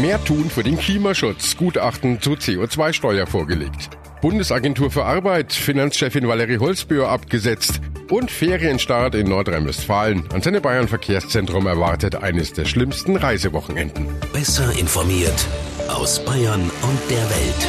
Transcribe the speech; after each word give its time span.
Mehr 0.00 0.22
tun 0.24 0.50
für 0.50 0.62
den 0.62 0.76
Klimaschutz. 0.76 1.56
Gutachten 1.56 2.20
zur 2.20 2.36
CO2-Steuer 2.36 3.26
vorgelegt. 3.26 3.90
Bundesagentur 4.20 4.90
für 4.90 5.04
Arbeit, 5.04 5.52
Finanzchefin 5.52 6.26
Valerie 6.26 6.58
Holzböhr 6.58 7.08
abgesetzt. 7.08 7.80
Und 8.10 8.30
Ferienstart 8.30 9.14
in 9.14 9.28
Nordrhein-Westfalen. 9.28 10.24
Antenne 10.32 10.60
Bayern 10.60 10.88
Verkehrszentrum 10.88 11.66
erwartet 11.66 12.16
eines 12.16 12.52
der 12.52 12.64
schlimmsten 12.64 13.16
Reisewochenenden. 13.16 14.08
Besser 14.32 14.72
informiert 14.78 15.46
aus 15.88 16.24
Bayern 16.24 16.62
und 16.62 17.10
der 17.10 17.30
Welt. 17.30 17.68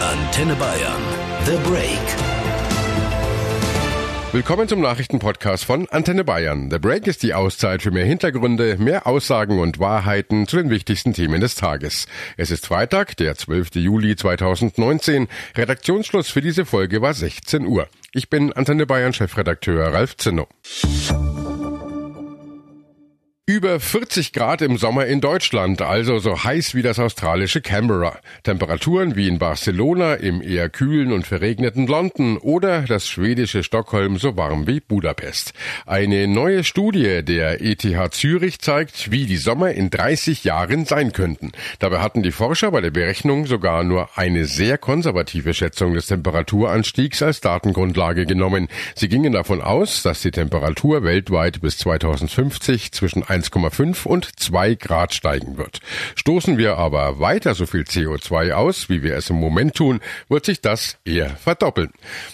Antenne 0.00 0.54
Bayern. 0.54 1.02
The 1.44 1.56
Break. 1.68 2.27
Willkommen 4.30 4.68
zum 4.68 4.82
Nachrichtenpodcast 4.82 5.64
von 5.64 5.88
Antenne 5.88 6.22
Bayern. 6.22 6.70
The 6.70 6.78
Break 6.78 7.06
ist 7.06 7.22
die 7.22 7.32
Auszeit 7.32 7.80
für 7.80 7.90
mehr 7.90 8.04
Hintergründe, 8.04 8.76
mehr 8.78 9.06
Aussagen 9.06 9.58
und 9.58 9.78
Wahrheiten 9.78 10.46
zu 10.46 10.58
den 10.58 10.68
wichtigsten 10.68 11.14
Themen 11.14 11.40
des 11.40 11.54
Tages. 11.54 12.06
Es 12.36 12.50
ist 12.50 12.66
Freitag, 12.66 13.16
der 13.16 13.36
12. 13.36 13.76
Juli 13.76 14.16
2019. 14.16 15.28
Redaktionsschluss 15.56 16.28
für 16.28 16.42
diese 16.42 16.66
Folge 16.66 17.00
war 17.00 17.14
16 17.14 17.64
Uhr. 17.66 17.88
Ich 18.12 18.28
bin 18.28 18.52
Antenne 18.52 18.84
Bayern 18.84 19.14
Chefredakteur 19.14 19.94
Ralf 19.94 20.18
Zinno. 20.18 20.46
Über 23.48 23.80
40 23.80 24.34
Grad 24.34 24.60
im 24.60 24.76
Sommer 24.76 25.06
in 25.06 25.22
Deutschland, 25.22 25.80
also 25.80 26.18
so 26.18 26.44
heiß 26.44 26.74
wie 26.74 26.82
das 26.82 26.98
australische 26.98 27.62
Canberra. 27.62 28.18
Temperaturen 28.42 29.16
wie 29.16 29.26
in 29.26 29.38
Barcelona, 29.38 30.12
im 30.16 30.42
eher 30.42 30.68
kühlen 30.68 31.12
und 31.12 31.26
verregneten 31.26 31.86
London 31.86 32.36
oder 32.36 32.82
das 32.82 33.08
schwedische 33.08 33.62
Stockholm 33.62 34.18
so 34.18 34.36
warm 34.36 34.66
wie 34.66 34.80
Budapest. 34.80 35.54
Eine 35.86 36.28
neue 36.28 36.62
Studie 36.62 37.24
der 37.24 37.62
ETH 37.62 37.86
Zürich 38.10 38.58
zeigt, 38.58 39.10
wie 39.10 39.24
die 39.24 39.38
Sommer 39.38 39.70
in 39.70 39.88
30 39.88 40.44
Jahren 40.44 40.84
sein 40.84 41.14
könnten. 41.14 41.52
Dabei 41.78 42.00
hatten 42.00 42.22
die 42.22 42.32
Forscher 42.32 42.70
bei 42.70 42.82
der 42.82 42.90
Berechnung 42.90 43.46
sogar 43.46 43.82
nur 43.82 44.10
eine 44.18 44.44
sehr 44.44 44.76
konservative 44.76 45.54
Schätzung 45.54 45.94
des 45.94 46.04
Temperaturanstiegs 46.08 47.22
als 47.22 47.40
Datengrundlage 47.40 48.26
genommen. 48.26 48.68
Sie 48.94 49.08
gingen 49.08 49.32
davon 49.32 49.62
aus, 49.62 50.02
dass 50.02 50.20
die 50.20 50.32
Temperatur 50.32 51.02
weltweit 51.02 51.62
bis 51.62 51.78
2050 51.78 52.92
zwischen 52.92 53.22
1,5 53.42 54.06
und 54.06 54.38
2 54.38 54.74
Grad 54.74 55.14
steigen 55.14 55.58
wird. 55.58 55.80
Stoßen 56.16 56.58
wir 56.58 56.76
aber 56.76 57.20
weiter 57.20 57.54
so 57.54 57.66
viel 57.66 57.82
CO2 57.82 58.52
aus, 58.52 58.88
wie 58.88 59.02
wir 59.02 59.14
es 59.16 59.30
im 59.30 59.36
Moment 59.36 59.74
tun, 59.74 60.00
wird 60.28 60.44
sich 60.44 60.60
das 60.60 60.98
eher 61.04 61.30
verdoppeln. 61.30 61.90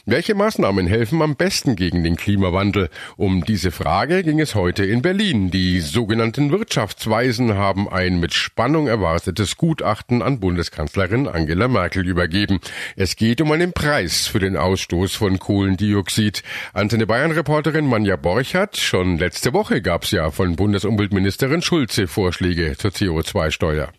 Welche 0.07 0.35
Maßnahmen 0.35 0.87
helfen 0.87 1.23
am 1.23 1.37
besten 1.37 1.77
gegen 1.77 2.05
den 2.05 2.17
Klimawandel? 2.17 2.89
Um 3.17 3.45
diese 3.45 3.71
Frage 3.71 4.23
ging 4.23 4.41
es 4.41 4.55
heute 4.55 4.85
in 4.85 5.03
Berlin. 5.03 5.51
Die 5.51 5.81
sogenannten 5.81 6.51
Wirtschaftsweisen 6.51 7.55
haben 7.55 7.89
ein 7.89 8.21
mit 8.21 8.33
Spannung 8.33 8.87
erwartetes 8.87 9.57
Gutachten 9.57 10.23
an 10.23 10.41
Bundeskanzlerin 10.41 11.29
Angela 11.29 11.69
Merkel 11.69 12.07
übergeben. 12.07 12.61
Es 12.97 13.17
geht 13.17 13.41
um 13.41 13.53
einen 13.53 13.73
Preis 13.73 14.27
für 14.27 14.39
den 14.39 14.57
Ausstoß 14.57 15.15
von 15.15 15.39
Kohlendioxid. 15.39 16.43
Antenne 16.73 17.07
Bayern 17.07 17.33
Reporterin 17.33 17.87
Manja 17.87 18.17
Borchardt, 18.17 18.77
schon 18.77 19.19
letzte 19.19 19.53
Woche 19.53 19.83
gab 19.83 20.05
es 20.05 20.11
ja 20.11 20.31
von 20.31 20.57
Bundesumweltminister 20.57 20.94
Umweltministerin 20.95 21.61
Schulze 21.61 22.07
Vorschläge 22.07 22.77
zur 22.79 22.93
CO2-Steuer. 22.93 23.93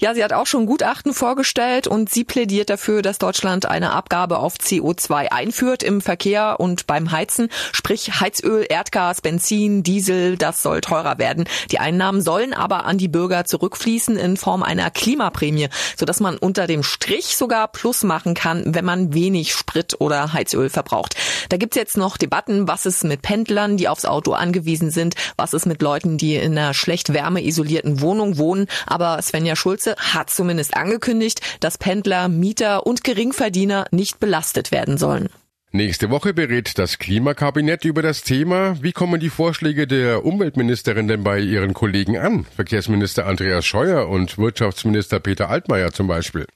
Ja, 0.00 0.14
sie 0.14 0.24
hat 0.24 0.32
auch 0.32 0.46
schon 0.46 0.66
Gutachten 0.66 1.14
vorgestellt 1.14 1.86
und 1.86 2.10
sie 2.10 2.24
plädiert 2.24 2.70
dafür, 2.70 3.02
dass 3.02 3.18
Deutschland 3.18 3.66
eine 3.66 3.92
Abgabe 3.92 4.38
auf 4.38 4.54
CO2 4.54 5.28
einführt 5.28 5.82
im 5.82 6.00
Verkehr 6.00 6.58
und 6.58 6.86
beim 6.86 7.12
Heizen, 7.12 7.48
sprich 7.72 8.20
Heizöl, 8.20 8.66
Erdgas, 8.68 9.20
Benzin, 9.20 9.82
Diesel, 9.82 10.36
das 10.36 10.62
soll 10.62 10.80
teurer 10.80 11.18
werden. 11.18 11.44
Die 11.70 11.78
Einnahmen 11.78 12.22
sollen 12.22 12.52
aber 12.52 12.84
an 12.84 12.98
die 12.98 13.08
Bürger 13.08 13.44
zurückfließen 13.44 14.16
in 14.16 14.36
Form 14.36 14.62
einer 14.62 14.90
Klimaprämie, 14.90 15.68
sodass 15.96 16.20
man 16.20 16.36
unter 16.36 16.66
dem 16.66 16.82
Strich 16.82 17.36
sogar 17.36 17.68
Plus 17.68 18.02
machen 18.02 18.34
kann, 18.34 18.74
wenn 18.74 18.84
man 18.84 19.14
wenig 19.14 19.52
Sprit 19.52 19.96
oder 19.98 20.32
Heizöl 20.32 20.70
verbraucht. 20.70 21.14
Da 21.48 21.56
gibt's 21.56 21.76
jetzt 21.76 21.96
noch 21.96 22.16
Debatten, 22.16 22.68
was 22.68 22.86
ist 22.86 23.04
mit 23.04 23.22
Pendlern, 23.22 23.76
die 23.76 23.88
aufs 23.88 24.04
Auto 24.04 24.32
angewiesen 24.32 24.90
sind, 24.90 25.14
was 25.36 25.54
ist 25.54 25.66
mit 25.66 25.82
Leuten, 25.82 26.18
die 26.18 26.36
in 26.36 26.56
einer 26.56 26.74
schlecht 26.74 27.12
wärmeisolierten 27.12 28.00
Wohnung 28.00 28.38
wohnen, 28.38 28.66
aber 28.86 29.20
Svenja 29.22 29.56
Schulze 29.60 29.94
hat 29.96 30.30
zumindest 30.30 30.76
angekündigt, 30.76 31.40
dass 31.60 31.78
Pendler, 31.78 32.28
Mieter 32.28 32.86
und 32.86 33.04
Geringverdiener 33.04 33.86
nicht 33.90 34.18
belastet 34.18 34.72
werden 34.72 34.98
sollen. 34.98 35.28
Nächste 35.72 36.10
Woche 36.10 36.34
berät 36.34 36.78
das 36.78 36.98
Klimakabinett 36.98 37.84
über 37.84 38.02
das 38.02 38.22
Thema. 38.22 38.82
Wie 38.82 38.90
kommen 38.90 39.20
die 39.20 39.30
Vorschläge 39.30 39.86
der 39.86 40.24
Umweltministerin 40.24 41.06
denn 41.06 41.22
bei 41.22 41.38
ihren 41.38 41.74
Kollegen 41.74 42.18
an? 42.18 42.44
Verkehrsminister 42.56 43.26
Andreas 43.26 43.64
Scheuer 43.64 44.08
und 44.08 44.36
Wirtschaftsminister 44.36 45.20
Peter 45.20 45.48
Altmaier 45.48 45.92
zum 45.92 46.08
Beispiel. 46.08 46.46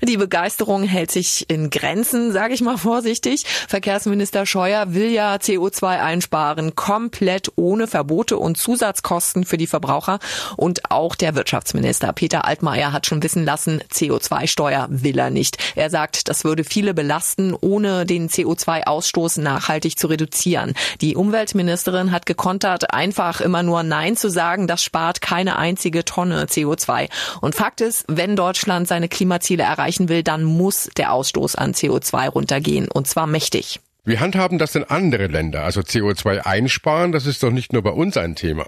Die 0.00 0.16
Begeisterung 0.16 0.82
hält 0.82 1.10
sich 1.10 1.48
in 1.48 1.70
Grenzen, 1.70 2.32
sage 2.32 2.54
ich 2.54 2.60
mal 2.60 2.76
vorsichtig. 2.76 3.44
Verkehrsminister 3.68 4.46
Scheuer 4.46 4.94
will 4.94 5.10
ja 5.10 5.34
CO2 5.36 6.00
einsparen, 6.00 6.74
komplett 6.74 7.52
ohne 7.56 7.86
Verbote 7.86 8.38
und 8.38 8.56
Zusatzkosten 8.56 9.44
für 9.44 9.58
die 9.58 9.66
Verbraucher. 9.66 10.18
Und 10.56 10.90
auch 10.90 11.14
der 11.14 11.34
Wirtschaftsminister 11.34 12.12
Peter 12.12 12.44
Altmaier 12.44 12.92
hat 12.92 13.06
schon 13.06 13.22
wissen 13.22 13.44
lassen, 13.44 13.82
CO2-Steuer 13.92 14.88
will 14.90 15.18
er 15.18 15.30
nicht. 15.30 15.58
Er 15.76 15.90
sagt, 15.90 16.28
das 16.28 16.44
würde 16.44 16.64
viele 16.64 16.94
belasten, 16.94 17.54
ohne 17.60 18.06
den 18.06 18.28
CO2-Ausstoß 18.28 19.40
nachhaltig 19.40 19.98
zu 19.98 20.06
reduzieren. 20.06 20.74
Die 21.00 21.16
Umweltministerin 21.16 22.10
hat 22.10 22.26
gekontert, 22.26 22.92
einfach 22.92 23.40
immer 23.40 23.62
nur 23.62 23.82
Nein 23.82 24.16
zu 24.16 24.28
sagen, 24.28 24.66
das 24.66 24.82
spart 24.82 25.20
keine 25.20 25.56
einzige 25.56 26.04
Tonne 26.04 26.46
CO2. 26.46 27.08
Und 27.40 27.54
Fakt 27.54 27.80
ist, 27.80 28.04
wenn 28.08 28.36
Deutschland 28.36 28.88
seine 28.88 29.08
Klimaziele 29.08 29.42
Ziele 29.42 29.64
erreichen 29.82 30.08
will, 30.08 30.22
dann 30.22 30.44
muss 30.44 30.90
der 30.96 31.12
Ausstoß 31.12 31.56
an 31.56 31.74
CO2 31.74 32.28
runtergehen 32.28 32.88
und 32.88 33.08
zwar 33.08 33.26
mächtig. 33.26 33.80
Wie 34.04 34.18
handhaben 34.18 34.58
das 34.58 34.72
denn 34.72 34.84
andere 34.84 35.26
Länder? 35.26 35.62
Also 35.62 35.80
CO2 35.80 36.40
einsparen, 36.40 37.12
das 37.12 37.26
ist 37.26 37.42
doch 37.42 37.50
nicht 37.50 37.72
nur 37.72 37.82
bei 37.82 37.90
uns 37.90 38.16
ein 38.16 38.34
Thema. 38.36 38.66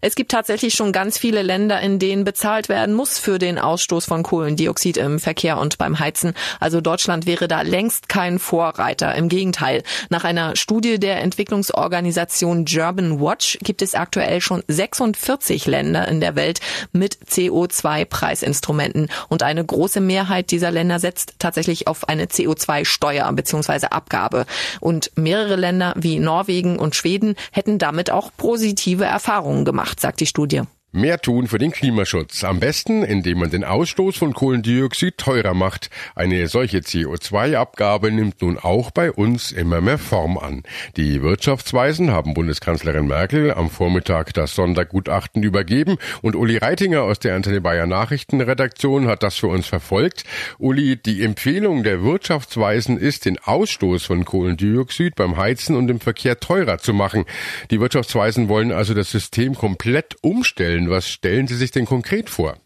Es 0.00 0.14
gibt 0.14 0.30
tatsächlich 0.30 0.74
schon 0.74 0.92
ganz 0.92 1.18
viele 1.18 1.42
Länder, 1.42 1.80
in 1.80 1.98
denen 1.98 2.24
bezahlt 2.24 2.68
werden 2.68 2.94
muss 2.94 3.18
für 3.18 3.38
den 3.38 3.58
Ausstoß 3.58 4.04
von 4.06 4.22
Kohlendioxid 4.22 4.96
im 4.96 5.18
Verkehr 5.18 5.58
und 5.58 5.78
beim 5.78 5.98
Heizen. 5.98 6.34
Also 6.60 6.80
Deutschland 6.80 7.26
wäre 7.26 7.48
da 7.48 7.62
längst 7.62 8.08
kein 8.08 8.38
Vorreiter. 8.38 9.14
Im 9.14 9.28
Gegenteil. 9.28 9.82
Nach 10.10 10.24
einer 10.24 10.56
Studie 10.56 10.98
der 10.98 11.20
Entwicklungsorganisation 11.22 12.64
German 12.64 13.20
Watch 13.20 13.58
gibt 13.62 13.82
es 13.82 13.94
aktuell 13.94 14.40
schon 14.40 14.62
46 14.68 15.66
Länder 15.66 16.08
in 16.08 16.20
der 16.20 16.36
Welt 16.36 16.60
mit 16.92 17.18
CO2-Preisinstrumenten. 17.28 19.10
Und 19.28 19.42
eine 19.42 19.64
große 19.64 20.00
Mehrheit 20.00 20.50
dieser 20.50 20.70
Länder 20.70 20.98
setzt 20.98 21.34
tatsächlich 21.38 21.86
auf 21.86 22.08
eine 22.08 22.26
CO2-Steuer 22.26 23.30
bzw. 23.32 23.86
Abgabe. 23.90 24.46
Und 24.80 25.10
mehrere 25.16 25.56
Länder 25.56 25.94
wie 25.96 26.18
Norwegen 26.18 26.78
und 26.78 26.94
Schweden 26.94 27.36
hätten 27.52 27.78
damit 27.78 28.10
auch 28.10 28.30
positive 28.36 29.04
Erfahrungen 29.04 29.33
gemacht 29.38 29.64
gemacht, 29.64 30.00
sagt 30.00 30.20
die 30.20 30.26
Studie. 30.26 30.62
Mehr 30.96 31.20
tun 31.20 31.48
für 31.48 31.58
den 31.58 31.72
Klimaschutz. 31.72 32.44
Am 32.44 32.60
besten, 32.60 33.02
indem 33.02 33.40
man 33.40 33.50
den 33.50 33.64
Ausstoß 33.64 34.16
von 34.16 34.32
Kohlendioxid 34.32 35.18
teurer 35.18 35.52
macht. 35.52 35.90
Eine 36.14 36.46
solche 36.46 36.78
CO2-Abgabe 36.78 38.12
nimmt 38.12 38.40
nun 38.42 38.60
auch 38.60 38.92
bei 38.92 39.10
uns 39.10 39.50
immer 39.50 39.80
mehr 39.80 39.98
Form 39.98 40.38
an. 40.38 40.62
Die 40.96 41.20
Wirtschaftsweisen 41.20 42.12
haben 42.12 42.32
Bundeskanzlerin 42.32 43.08
Merkel 43.08 43.52
am 43.52 43.70
Vormittag 43.70 44.34
das 44.34 44.54
Sondergutachten 44.54 45.42
übergeben 45.42 45.96
und 46.22 46.36
Uli 46.36 46.58
Reitinger 46.58 47.02
aus 47.02 47.18
der 47.18 47.34
Antenne 47.34 47.60
Bayer 47.60 47.88
Nachrichtenredaktion 47.88 49.08
hat 49.08 49.24
das 49.24 49.34
für 49.34 49.48
uns 49.48 49.66
verfolgt. 49.66 50.22
Uli, 50.58 50.94
die 50.94 51.24
Empfehlung 51.24 51.82
der 51.82 52.04
Wirtschaftsweisen 52.04 52.98
ist, 52.98 53.24
den 53.24 53.40
Ausstoß 53.40 54.04
von 54.04 54.24
Kohlendioxid 54.24 55.16
beim 55.16 55.38
Heizen 55.38 55.74
und 55.74 55.90
im 55.90 55.98
Verkehr 55.98 56.38
teurer 56.38 56.78
zu 56.78 56.94
machen. 56.94 57.24
Die 57.72 57.80
Wirtschaftsweisen 57.80 58.48
wollen 58.48 58.70
also 58.70 58.94
das 58.94 59.10
System 59.10 59.56
komplett 59.56 60.14
umstellen. 60.20 60.83
Was 60.90 61.08
stellen 61.08 61.46
Sie 61.46 61.56
sich 61.56 61.70
denn 61.70 61.86
konkret 61.86 62.30
vor? 62.30 62.56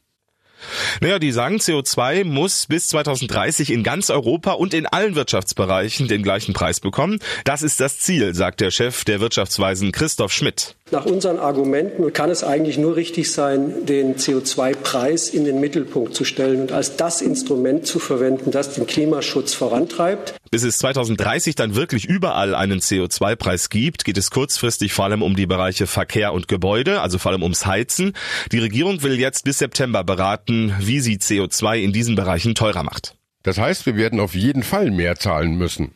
Naja, 1.00 1.18
die 1.18 1.32
sagen, 1.32 1.58
CO2 1.58 2.24
muss 2.24 2.66
bis 2.66 2.88
2030 2.88 3.70
in 3.70 3.82
ganz 3.82 4.10
Europa 4.10 4.52
und 4.52 4.74
in 4.74 4.86
allen 4.86 5.14
Wirtschaftsbereichen 5.14 6.08
den 6.08 6.22
gleichen 6.22 6.52
Preis 6.52 6.80
bekommen. 6.80 7.20
Das 7.44 7.62
ist 7.62 7.80
das 7.80 7.98
Ziel, 8.00 8.34
sagt 8.34 8.60
der 8.60 8.70
Chef 8.70 9.04
der 9.04 9.20
Wirtschaftsweisen 9.20 9.92
Christoph 9.92 10.32
Schmidt. 10.32 10.76
Nach 10.90 11.04
unseren 11.04 11.38
Argumenten 11.38 12.14
kann 12.14 12.30
es 12.30 12.42
eigentlich 12.42 12.78
nur 12.78 12.96
richtig 12.96 13.30
sein, 13.30 13.84
den 13.84 14.16
CO2-Preis 14.16 15.28
in 15.28 15.44
den 15.44 15.60
Mittelpunkt 15.60 16.14
zu 16.14 16.24
stellen 16.24 16.62
und 16.62 16.72
als 16.72 16.96
das 16.96 17.20
Instrument 17.20 17.86
zu 17.86 17.98
verwenden, 17.98 18.50
das 18.50 18.72
den 18.72 18.86
Klimaschutz 18.86 19.52
vorantreibt. 19.52 20.34
Bis 20.50 20.62
es 20.62 20.78
2030 20.78 21.56
dann 21.56 21.74
wirklich 21.74 22.06
überall 22.06 22.54
einen 22.54 22.80
CO2-Preis 22.80 23.68
gibt, 23.68 24.06
geht 24.06 24.16
es 24.16 24.30
kurzfristig 24.30 24.94
vor 24.94 25.04
allem 25.04 25.22
um 25.22 25.36
die 25.36 25.46
Bereiche 25.46 25.86
Verkehr 25.86 26.32
und 26.32 26.48
Gebäude, 26.48 27.02
also 27.02 27.18
vor 27.18 27.32
allem 27.32 27.42
ums 27.42 27.66
Heizen. 27.66 28.14
Die 28.50 28.58
Regierung 28.58 29.02
will 29.02 29.20
jetzt 29.20 29.44
bis 29.44 29.58
September 29.58 30.04
beraten, 30.04 30.74
wie 30.80 31.00
sie 31.00 31.16
CO2 31.16 31.80
in 31.80 31.92
diesen 31.92 32.14
Bereichen 32.14 32.54
teurer 32.54 32.82
macht. 32.82 33.14
Das 33.42 33.58
heißt, 33.58 33.84
wir 33.84 33.96
werden 33.96 34.20
auf 34.20 34.34
jeden 34.34 34.62
Fall 34.62 34.90
mehr 34.90 35.16
zahlen 35.16 35.58
müssen. 35.58 35.92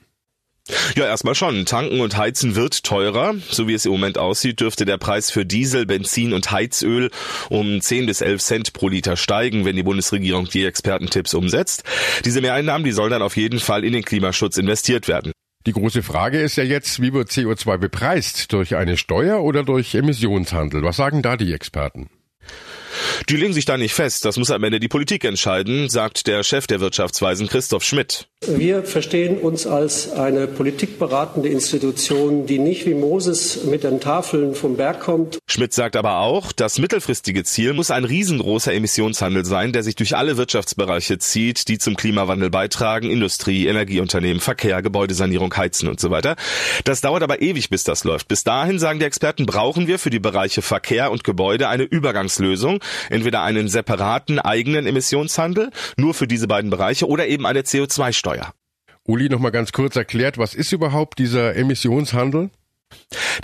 Ja, 0.94 1.06
erstmal 1.06 1.35
schon. 1.35 1.67
Tanken 1.67 2.00
und 2.00 2.17
Heizen 2.17 2.55
wird 2.55 2.85
teurer. 2.85 3.35
So 3.50 3.67
wie 3.67 3.75
es 3.75 3.85
im 3.85 3.93
Moment 3.93 4.17
aussieht, 4.17 4.61
dürfte 4.61 4.85
der 4.85 4.97
Preis 4.97 5.31
für 5.31 5.44
Diesel, 5.44 5.87
Benzin 5.87 6.32
und 6.32 6.53
Heizöl 6.53 7.11
um 7.50 7.81
10 7.81 8.06
bis 8.06 8.20
11 8.20 8.43
Cent 8.43 8.73
pro 8.73 8.88
Liter 8.88 9.17
steigen, 9.17 9.64
wenn 9.64 9.75
die 9.75 9.82
Bundesregierung 9.82 10.49
die 10.49 10.64
Expertentipps 10.64 11.35
umsetzt. 11.35 11.82
Diese 12.25 12.41
Mehreinnahmen, 12.41 12.85
die 12.85 12.93
sollen 12.93 13.11
dann 13.11 13.23
auf 13.23 13.37
jeden 13.37 13.59
Fall 13.59 13.85
in 13.85 13.93
den 13.93 14.05
Klimaschutz 14.05 14.56
investiert 14.56 15.09
werden. 15.09 15.32
Die 15.67 15.73
große 15.73 16.03
Frage 16.03 16.41
ist 16.41 16.56
ja 16.56 16.64
jetzt, 16.64 17.00
wie 17.00 17.12
wird 17.12 17.31
CO2 17.31 17.79
bepreist? 17.79 18.53
Durch 18.53 18.76
eine 18.76 18.97
Steuer 18.97 19.43
oder 19.43 19.62
durch 19.62 19.94
Emissionshandel? 19.94 20.82
Was 20.82 20.97
sagen 20.97 21.23
da 21.23 21.37
die 21.37 21.53
Experten? 21.53 22.09
Die 23.29 23.37
legen 23.37 23.53
sich 23.53 23.64
da 23.64 23.76
nicht 23.76 23.94
fest. 23.94 24.25
Das 24.25 24.37
muss 24.37 24.50
am 24.50 24.64
Ende 24.64 24.81
die 24.81 24.88
Politik 24.88 25.25
entscheiden, 25.25 25.88
sagt 25.88 26.26
der 26.26 26.43
Chef 26.43 26.67
der 26.67 26.81
Wirtschaftsweisen 26.81 27.49
Christoph 27.49 27.85
Schmidt. 27.85 28.29
Wir 28.47 28.82
verstehen 28.82 29.38
uns 29.38 29.67
als 29.67 30.11
eine 30.11 30.49
politikberatende 30.49 31.49
Institution, 31.49 32.47
die 32.47 32.59
nicht 32.59 32.87
wie 32.87 32.94
Moses 32.94 33.64
mit 33.64 33.85
den 33.85 34.00
Tafeln 34.00 34.56
vom 34.56 34.76
Berg 34.76 35.00
kommt. 35.00 35.38
Schmidt 35.47 35.73
sagt 35.73 35.94
aber 35.94 36.19
auch, 36.19 36.50
das 36.50 36.81
mittelfristige 36.81 37.44
Ziel 37.44 37.73
muss 37.73 37.93
ein 37.93 38.05
riesengroßer 38.05 38.73
Emissionshandel 38.73 39.44
sein, 39.44 39.73
der 39.73 39.85
sich 39.85 39.94
durch 39.94 40.17
alle 40.17 40.37
Wirtschaftsbereiche 40.37 41.19
zieht, 41.19 41.69
die 41.69 41.79
zum 41.79 41.97
Klimawandel 41.97 42.50
beitragen, 42.50 43.11
Industrie, 43.11 43.67
Energieunternehmen, 43.69 44.41
Verkehr, 44.41 44.82
Gebäudesanierung, 44.82 45.56
Heizen 45.56 45.88
und 45.88 46.00
so 46.00 46.11
weiter. 46.11 46.35
Das 46.85 47.00
dauert 47.00 47.23
aber 47.23 47.43
ewig, 47.43 47.70
bis 47.70 47.85
das 47.85 48.03
läuft. 48.03 48.26
Bis 48.26 48.43
dahin, 48.43 48.81
sagen 48.81 48.99
die 48.99 49.05
Experten, 49.05 49.47
brauchen 49.47 49.87
wir 49.87 50.00
für 50.00 50.11
die 50.11 50.19
Bereiche 50.19 50.62
Verkehr 50.62 51.12
und 51.12 51.23
Gebäude 51.23 51.69
eine 51.69 51.85
Übergangslösung, 51.85 52.81
entweder 53.10 53.43
einen 53.43 53.69
separaten 53.69 54.38
eigenen 54.38 54.87
Emissionshandel, 54.87 55.70
nur 55.96 56.14
für 56.14 56.26
diese 56.26 56.49
beiden 56.49 56.70
Bereiche, 56.70 57.06
oder 57.08 57.26
eben 57.26 57.46
eine 57.46 57.60
CO2-Steuer. 57.60 58.52
Uli 59.04 59.28
noch 59.28 59.40
mal 59.40 59.50
ganz 59.50 59.72
kurz 59.72 59.96
erklärt, 59.96 60.38
was 60.38 60.54
ist 60.54 60.72
überhaupt 60.72 61.19
dieser 61.19 61.56
Emissionshandel? 61.56 62.50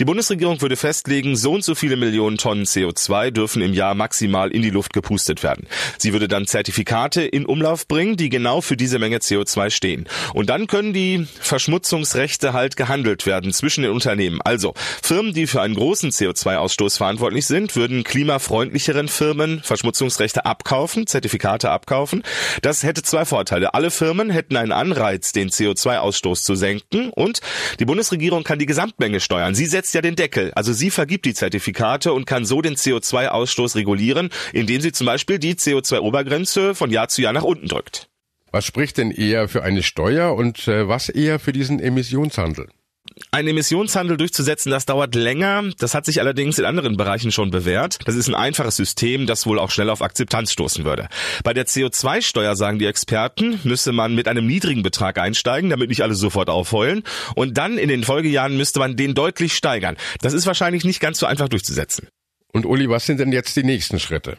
Die 0.00 0.04
Bundesregierung 0.04 0.60
würde 0.60 0.76
festlegen, 0.76 1.36
so 1.36 1.52
und 1.52 1.64
so 1.64 1.74
viele 1.74 1.96
Millionen 1.96 2.38
Tonnen 2.38 2.64
CO2 2.64 3.30
dürfen 3.30 3.62
im 3.62 3.74
Jahr 3.74 3.94
maximal 3.94 4.50
in 4.50 4.62
die 4.62 4.70
Luft 4.70 4.92
gepustet 4.92 5.42
werden. 5.42 5.66
Sie 5.98 6.12
würde 6.12 6.28
dann 6.28 6.46
Zertifikate 6.46 7.22
in 7.22 7.46
Umlauf 7.46 7.86
bringen, 7.88 8.16
die 8.16 8.28
genau 8.28 8.60
für 8.60 8.76
diese 8.76 8.98
Menge 8.98 9.18
CO2 9.18 9.70
stehen. 9.70 10.08
Und 10.34 10.50
dann 10.50 10.66
können 10.66 10.92
die 10.92 11.26
Verschmutzungsrechte 11.40 12.52
halt 12.52 12.76
gehandelt 12.76 13.26
werden 13.26 13.52
zwischen 13.52 13.82
den 13.82 13.92
Unternehmen. 13.92 14.40
Also 14.42 14.74
Firmen, 15.02 15.32
die 15.32 15.46
für 15.46 15.62
einen 15.62 15.74
großen 15.74 16.10
CO2-Ausstoß 16.10 16.98
verantwortlich 16.98 17.46
sind, 17.46 17.76
würden 17.76 18.04
klimafreundlicheren 18.04 19.08
Firmen 19.08 19.60
Verschmutzungsrechte 19.62 20.46
abkaufen, 20.46 21.06
Zertifikate 21.06 21.70
abkaufen. 21.70 22.22
Das 22.62 22.82
hätte 22.82 23.02
zwei 23.02 23.24
Vorteile. 23.24 23.74
Alle 23.74 23.90
Firmen 23.90 24.30
hätten 24.30 24.56
einen 24.56 24.72
Anreiz, 24.72 25.32
den 25.32 25.50
CO2-Ausstoß 25.50 26.44
zu 26.44 26.54
senken 26.54 27.10
und 27.10 27.40
die 27.80 27.84
Bundesregierung 27.84 28.44
kann 28.44 28.58
die 28.58 28.66
Gesamtmenge 28.66 29.20
steuern. 29.20 29.54
Sie 29.54 29.66
setzt 29.78 29.94
ja 29.94 30.02
den 30.02 30.16
Deckel, 30.16 30.52
also 30.54 30.72
sie 30.72 30.90
vergibt 30.90 31.24
die 31.24 31.34
Zertifikate 31.34 32.12
und 32.12 32.26
kann 32.26 32.44
so 32.44 32.60
den 32.60 32.74
CO2-Ausstoß 32.74 33.76
regulieren, 33.76 34.30
indem 34.52 34.80
sie 34.80 34.90
zum 34.90 35.06
Beispiel 35.06 35.38
die 35.38 35.54
CO2-Obergrenze 35.54 36.74
von 36.74 36.90
Jahr 36.90 37.06
zu 37.08 37.22
Jahr 37.22 37.32
nach 37.32 37.44
unten 37.44 37.68
drückt. 37.68 38.08
Was 38.50 38.64
spricht 38.64 38.98
denn 38.98 39.12
eher 39.12 39.46
für 39.46 39.62
eine 39.62 39.84
Steuer 39.84 40.34
und 40.34 40.66
äh, 40.66 40.88
was 40.88 41.08
eher 41.08 41.38
für 41.38 41.52
diesen 41.52 41.78
Emissionshandel? 41.78 42.68
Einen 43.30 43.48
Emissionshandel 43.48 44.16
durchzusetzen, 44.16 44.70
das 44.70 44.86
dauert 44.86 45.14
länger. 45.14 45.64
Das 45.78 45.94
hat 45.94 46.04
sich 46.04 46.20
allerdings 46.20 46.58
in 46.58 46.64
anderen 46.64 46.96
Bereichen 46.96 47.32
schon 47.32 47.50
bewährt. 47.50 47.98
Das 48.04 48.14
ist 48.14 48.28
ein 48.28 48.34
einfaches 48.34 48.76
System, 48.76 49.26
das 49.26 49.46
wohl 49.46 49.58
auch 49.58 49.70
schnell 49.70 49.90
auf 49.90 50.02
Akzeptanz 50.02 50.52
stoßen 50.52 50.84
würde. 50.84 51.08
Bei 51.44 51.52
der 51.52 51.66
CO2-Steuer, 51.66 52.56
sagen 52.56 52.78
die 52.78 52.86
Experten, 52.86 53.60
müsse 53.64 53.92
man 53.92 54.14
mit 54.14 54.28
einem 54.28 54.46
niedrigen 54.46 54.82
Betrag 54.82 55.18
einsteigen, 55.18 55.70
damit 55.70 55.88
nicht 55.88 56.02
alle 56.02 56.14
sofort 56.14 56.50
aufheulen. 56.50 57.02
Und 57.34 57.58
dann 57.58 57.78
in 57.78 57.88
den 57.88 58.04
Folgejahren 58.04 58.56
müsste 58.56 58.78
man 58.78 58.96
den 58.96 59.14
deutlich 59.14 59.54
steigern. 59.54 59.96
Das 60.20 60.32
ist 60.32 60.46
wahrscheinlich 60.46 60.84
nicht 60.84 61.00
ganz 61.00 61.18
so 61.18 61.26
einfach 61.26 61.48
durchzusetzen. 61.48 62.08
Und 62.52 62.66
Uli, 62.66 62.88
was 62.88 63.06
sind 63.06 63.20
denn 63.20 63.32
jetzt 63.32 63.56
die 63.56 63.64
nächsten 63.64 64.00
Schritte? 64.00 64.38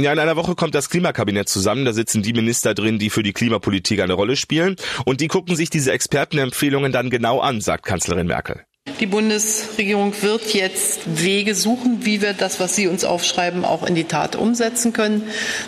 Ja, 0.00 0.12
in 0.12 0.18
einer 0.20 0.36
Woche 0.36 0.54
kommt 0.54 0.76
das 0.76 0.90
Klimakabinett 0.90 1.48
zusammen. 1.48 1.84
Da 1.84 1.92
sitzen 1.92 2.22
die 2.22 2.32
Minister 2.32 2.72
drin, 2.72 3.00
die 3.00 3.10
für 3.10 3.24
die 3.24 3.32
Klimapolitik 3.32 4.00
eine 4.00 4.12
Rolle 4.12 4.36
spielen. 4.36 4.76
Und 5.04 5.20
die 5.20 5.26
gucken 5.26 5.56
sich 5.56 5.70
diese 5.70 5.90
Expertenempfehlungen 5.90 6.92
dann 6.92 7.10
genau 7.10 7.40
an, 7.40 7.60
sagt 7.60 7.84
Kanzlerin 7.84 8.28
Merkel. 8.28 8.62
Die 9.00 9.06
Bundesregierung 9.06 10.12
wird 10.22 10.54
jetzt 10.54 11.00
Wege 11.20 11.56
suchen, 11.56 12.04
wie 12.04 12.22
wir 12.22 12.32
das, 12.32 12.60
was 12.60 12.76
Sie 12.76 12.86
uns 12.86 13.04
aufschreiben, 13.04 13.64
auch 13.64 13.84
in 13.84 13.96
die 13.96 14.04
Tat 14.04 14.36
umsetzen 14.36 14.92
können. 14.92 15.22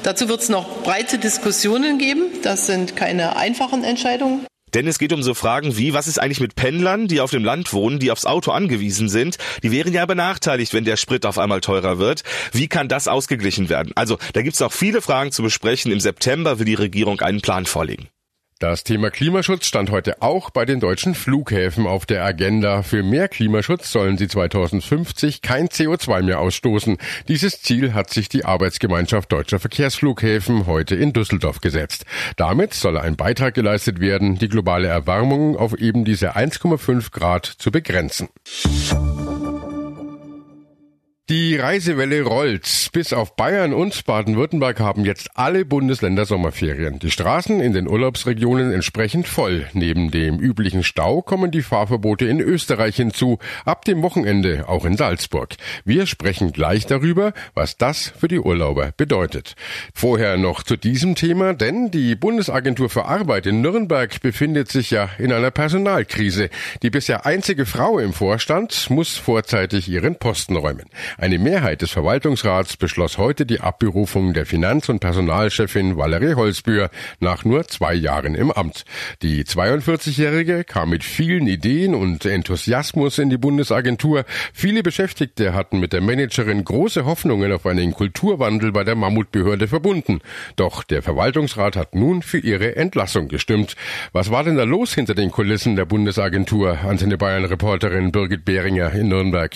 Dazu 0.05 0.29
wird 0.29 0.43
es 0.43 0.49
noch 0.49 0.83
breite 0.85 1.19
Diskussionen 1.19 1.99
geben. 1.99 2.23
Das 2.43 2.67
sind 2.67 2.95
keine 2.95 3.37
einfachen 3.37 3.83
Entscheidungen. 3.83 4.47
Denn 4.75 4.87
es 4.87 4.99
geht 4.99 5.13
um 5.13 5.23
so 5.23 5.35
Fragen 5.35 5.77
wie, 5.77 5.93
was 5.95 6.07
ist 6.07 6.19
eigentlich 6.19 6.41
mit 6.41 6.55
Pendlern, 6.55 7.09
die 7.09 7.21
auf 7.21 7.31
dem 7.31 7.45
Land 7.45 7.73
wohnen, 7.73 7.99
die 7.99 8.11
aufs 8.11 8.27
Auto 8.27 8.51
angewiesen 8.51 9.09
sind? 9.09 9.39
Die 9.63 9.71
wären 9.71 9.93
ja 9.93 10.07
benachteiligt, 10.07 10.73
wenn 10.75 10.85
der 10.85 10.97
Sprit 10.97 11.27
auf 11.27 11.39
einmal 11.39 11.61
teurer 11.61 11.99
wird. 11.99 12.23
Wie 12.53 12.69
kann 12.69 12.89
das 12.89 13.09
ausgeglichen 13.09 13.69
werden? 13.69 13.93
Also, 13.95 14.19
da 14.33 14.43
gibt's 14.43 14.63
auch 14.63 14.73
viele 14.73 15.03
Fragen 15.03 15.33
zu 15.33 15.43
besprechen. 15.43 15.93
Im 15.93 16.01
September 16.01 16.59
will 16.59 16.67
die 16.67 16.75
Regierung 16.75 17.21
einen 17.21 17.41
Plan 17.41 17.67
vorlegen. 17.67 18.09
Das 18.61 18.85
Thema 18.85 19.11
Klimaschutz 19.11 19.65
stand 19.65 19.91
heute 19.91 20.21
auch 20.21 20.51
bei 20.51 20.67
den 20.67 20.81
deutschen 20.81 21.15
Flughäfen 21.15 21.87
auf 21.87 22.05
der 22.05 22.27
Agenda. 22.27 22.83
Für 22.83 23.03
mehr 23.03 23.27
Klimaschutz 23.27 23.91
sollen 23.91 24.19
sie 24.19 24.29
2050 24.29 25.41
kein 25.41 25.69
CO2 25.69 26.23
mehr 26.23 26.41
ausstoßen. 26.41 26.99
Dieses 27.27 27.63
Ziel 27.63 27.95
hat 27.95 28.11
sich 28.11 28.29
die 28.29 28.45
Arbeitsgemeinschaft 28.45 29.33
deutscher 29.33 29.61
Verkehrsflughäfen 29.61 30.67
heute 30.67 30.95
in 30.95 31.15
Düsseldorf 31.15 31.63
gesetzt. 31.63 32.05
Damit 32.37 32.75
soll 32.75 32.99
ein 32.99 33.17
Beitrag 33.17 33.55
geleistet 33.55 33.99
werden, 33.99 34.37
die 34.37 34.51
globale 34.51 34.89
Erwärmung 34.89 35.57
auf 35.57 35.73
eben 35.79 36.05
diese 36.05 36.37
1,5 36.37 37.13
Grad 37.13 37.47
zu 37.47 37.71
begrenzen. 37.71 38.29
Die 41.31 41.55
Reisewelle 41.55 42.23
rollt. 42.23 42.89
Bis 42.93 43.13
auf 43.13 43.37
Bayern 43.37 43.73
und 43.73 44.05
Baden-Württemberg 44.05 44.81
haben 44.81 45.05
jetzt 45.05 45.29
alle 45.37 45.65
Bundesländer 45.65 46.25
Sommerferien. 46.25 46.99
Die 46.99 47.13
Straßen 47.13 47.61
in 47.61 47.73
den 47.73 47.87
Urlaubsregionen 47.87 48.73
entsprechend 48.73 49.29
voll. 49.29 49.69
Neben 49.73 50.11
dem 50.11 50.41
üblichen 50.41 50.83
Stau 50.83 51.23
kommen 51.23 51.53
die 51.53 51.63
Fahrverbote 51.63 52.25
in 52.25 52.41
Österreich 52.41 52.97
hinzu. 52.97 53.39
Ab 53.65 53.85
dem 53.85 54.03
Wochenende 54.03 54.69
auch 54.69 54.85
in 54.85 54.97
Salzburg. 54.97 55.55
Wir 55.85 56.07
sprechen 56.07 56.51
gleich 56.51 56.87
darüber, 56.87 57.33
was 57.55 57.77
das 57.77 58.13
für 58.19 58.27
die 58.27 58.41
Urlauber 58.41 58.91
bedeutet. 58.97 59.55
Vorher 59.95 60.37
noch 60.37 60.65
zu 60.65 60.77
diesem 60.77 61.15
Thema, 61.15 61.55
denn 61.55 61.93
die 61.93 62.17
Bundesagentur 62.17 62.91
für 62.91 63.05
Arbeit 63.05 63.47
in 63.47 63.61
Nürnberg 63.61 64.21
befindet 64.21 64.69
sich 64.69 64.91
ja 64.91 65.09
in 65.17 65.33
einer 65.33 65.53
Personalkrise. 65.53 66.51
Die 66.83 66.91
bisher 66.91 67.25
einzige 67.25 67.67
Frau 67.67 68.01
im 68.01 68.15
Vorstand 68.15 68.91
muss 68.91 69.17
vorzeitig 69.17 69.89
ihren 69.89 70.17
Posten 70.17 70.57
räumen. 70.57 70.87
Eine 71.21 71.39
Mehrheit 71.39 71.83
des 71.83 71.91
Verwaltungsrats 71.91 72.79
beschloss 72.79 73.19
heute 73.19 73.45
die 73.45 73.61
Abberufung 73.61 74.33
der 74.33 74.47
Finanz- 74.47 74.89
und 74.89 75.01
Personalchefin 75.01 75.99
Valerie 75.99 76.35
Holzbühr 76.35 76.89
nach 77.19 77.45
nur 77.45 77.67
zwei 77.67 77.93
Jahren 77.93 78.35
im 78.35 78.51
Amt. 78.51 78.87
Die 79.21 79.45
42-Jährige 79.45 80.65
kam 80.65 80.89
mit 80.89 81.05
vielen 81.05 81.47
Ideen 81.47 81.95
und 81.95 82.25
Enthusiasmus 82.25 83.19
in 83.19 83.29
die 83.29 83.37
Bundesagentur. 83.37 84.25
Viele 84.55 84.83
Beschäftigte 84.83 85.53
hatten 85.53 85.79
mit 85.79 85.93
der 85.93 86.01
Managerin 86.01 86.65
große 86.65 87.05
Hoffnungen 87.05 87.53
auf 87.53 87.67
einen 87.67 87.93
Kulturwandel 87.93 88.73
bei 88.73 88.85
der 88.85 88.97
Mammutbehörde 88.97 89.69
verbunden. 89.69 90.21
Doch 90.57 90.85
der 90.85 91.03
Verwaltungsrat 91.03 91.77
hat 91.77 91.95
nun 91.95 92.23
für 92.23 92.39
ihre 92.39 92.77
Entlassung 92.77 93.29
gestimmt. 93.29 93.77
Was 94.15 94.31
war 94.31 94.43
denn 94.43 94.57
da 94.57 94.65
los 94.65 94.95
hinter 94.95 95.15
den 95.15 95.31
Kulissen 95.31 95.77
der 95.77 95.85
Bundesagentur? 95.85 96.79
Antenne 96.83 97.19
Bayern 97.19 97.45
Reporterin 97.45 98.11
Birgit 98.11 98.47
Behringer 98.47 98.91
in 98.95 99.09
Nürnberg. 99.09 99.51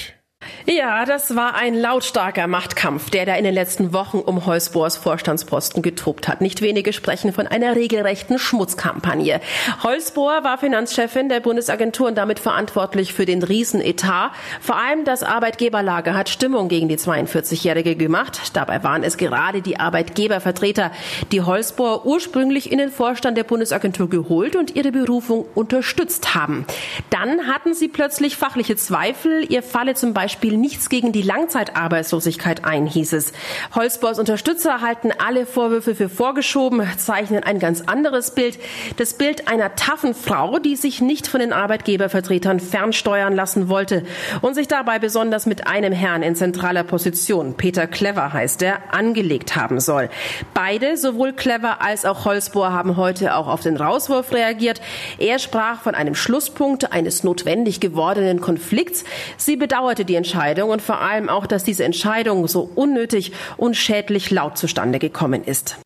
Ja, 0.66 1.04
das 1.04 1.36
war 1.36 1.54
ein 1.54 1.74
lautstarker 1.74 2.46
Machtkampf, 2.46 3.10
der 3.10 3.26
da 3.26 3.34
in 3.34 3.44
den 3.44 3.54
letzten 3.54 3.92
Wochen 3.92 4.18
um 4.18 4.46
Holzbohrs 4.46 4.96
Vorstandsposten 4.96 5.82
getobt 5.82 6.28
hat. 6.28 6.40
Nicht 6.40 6.62
wenige 6.62 6.92
sprechen 6.92 7.32
von 7.32 7.46
einer 7.46 7.74
regelrechten 7.76 8.38
Schmutzkampagne. 8.38 9.40
Holzbohr 9.82 10.44
war 10.44 10.58
Finanzchefin 10.58 11.28
der 11.28 11.40
Bundesagentur 11.40 12.08
und 12.08 12.16
damit 12.16 12.38
verantwortlich 12.38 13.12
für 13.12 13.26
den 13.26 13.42
Riesenetat. 13.42 14.32
Vor 14.60 14.76
allem 14.76 15.04
das 15.04 15.22
Arbeitgeberlager 15.22 16.14
hat 16.14 16.28
Stimmung 16.28 16.68
gegen 16.68 16.88
die 16.88 16.98
42-Jährige 16.98 17.96
gemacht. 17.96 18.52
Dabei 18.54 18.82
waren 18.82 19.02
es 19.02 19.16
gerade 19.16 19.62
die 19.62 19.80
Arbeitgebervertreter, 19.80 20.92
die 21.32 21.42
Holzbohr 21.42 22.06
ursprünglich 22.06 22.70
in 22.70 22.78
den 22.78 22.90
Vorstand 22.90 23.36
der 23.36 23.44
Bundesagentur 23.44 24.08
geholt 24.08 24.56
und 24.56 24.76
ihre 24.76 24.92
Berufung 24.92 25.46
unterstützt 25.54 26.34
haben. 26.34 26.64
Dann 27.10 27.46
hatten 27.46 27.74
sie 27.74 27.88
plötzlich 27.88 28.36
fachliche 28.36 28.76
Zweifel. 28.76 29.50
Ihr 29.50 29.62
falle 29.62 29.94
zum 29.94 30.14
Beispiel 30.14 30.33
Beispiel 30.34 30.56
nichts 30.56 30.88
gegen 30.88 31.12
die 31.12 31.22
Langzeitarbeitslosigkeit 31.22 32.64
ein, 32.64 32.86
hieß 32.88 33.12
es. 33.12 33.32
Holzboers 33.72 34.18
Unterstützer 34.18 34.80
halten 34.80 35.12
alle 35.24 35.46
Vorwürfe 35.46 35.94
für 35.94 36.08
vorgeschoben, 36.08 36.82
zeichnen 36.98 37.44
ein 37.44 37.60
ganz 37.60 37.82
anderes 37.82 38.32
Bild. 38.32 38.58
Das 38.96 39.14
Bild 39.14 39.46
einer 39.46 39.76
taffen 39.76 40.12
Frau, 40.12 40.58
die 40.58 40.74
sich 40.74 41.00
nicht 41.00 41.28
von 41.28 41.38
den 41.38 41.52
Arbeitgebervertretern 41.52 42.58
fernsteuern 42.58 43.36
lassen 43.36 43.68
wollte 43.68 44.02
und 44.40 44.54
sich 44.54 44.66
dabei 44.66 44.98
besonders 44.98 45.46
mit 45.46 45.68
einem 45.68 45.92
Herrn 45.92 46.24
in 46.24 46.34
zentraler 46.34 46.82
Position, 46.82 47.54
Peter 47.54 47.86
Clever 47.86 48.32
heißt 48.32 48.60
er, 48.62 48.92
angelegt 48.92 49.54
haben 49.54 49.78
soll. 49.78 50.10
Beide, 50.52 50.96
sowohl 50.96 51.32
Clever 51.32 51.80
als 51.80 52.04
auch 52.04 52.24
Holzbohr, 52.24 52.72
haben 52.72 52.96
heute 52.96 53.36
auch 53.36 53.46
auf 53.46 53.60
den 53.60 53.76
Rauswurf 53.76 54.32
reagiert. 54.32 54.80
Er 55.18 55.38
sprach 55.38 55.82
von 55.82 55.94
einem 55.94 56.16
Schlusspunkt 56.16 56.92
eines 56.92 57.22
notwendig 57.22 57.78
gewordenen 57.78 58.40
Konflikts. 58.40 59.04
Sie 59.36 59.54
bedauerte 59.54 60.04
die 60.04 60.16
Entscheidung 60.24 60.70
und 60.70 60.80
vor 60.80 61.02
allem 61.02 61.28
auch, 61.28 61.46
dass 61.46 61.64
diese 61.64 61.84
Entscheidung 61.84 62.48
so 62.48 62.62
unnötig 62.74 63.32
und 63.58 63.76
schädlich 63.76 64.30
laut 64.30 64.56
zustande 64.56 64.98
gekommen 64.98 65.44
ist. 65.44 65.76